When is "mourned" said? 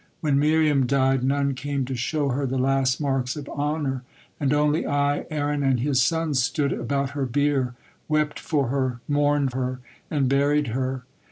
9.07-9.53